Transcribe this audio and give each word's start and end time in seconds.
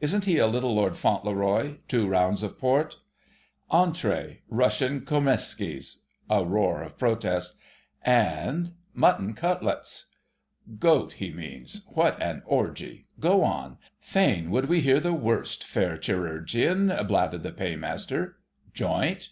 "Isn't 0.00 0.24
he 0.24 0.38
a 0.38 0.46
little 0.46 0.74
Lord 0.74 0.96
Fauntleroy—two 0.96 2.08
rounds 2.08 2.42
of 2.42 2.58
port!" 2.58 2.96
"Entree: 3.70 4.38
Russian 4.48 5.02
Kromeskis——" 5.02 5.98
A 6.30 6.42
roar 6.46 6.82
of 6.82 6.96
protest. 6.96 7.56
"And——?" 8.02 8.70
"Mutton 8.94 9.34
cutlets." 9.34 10.06
"Goat, 10.78 11.12
he 11.20 11.30
means. 11.30 11.82
What 11.88 12.16
an 12.22 12.42
orgie! 12.46 13.04
Go 13.20 13.44
on; 13.44 13.76
fain 14.00 14.50
would 14.50 14.70
we 14.70 14.80
hear 14.80 14.98
the 14.98 15.12
worst, 15.12 15.62
fair 15.62 15.98
chirurgeon," 15.98 16.88
blathered 17.06 17.42
the 17.42 17.52
Paymaster. 17.52 18.38
"Joint?" 18.72 19.28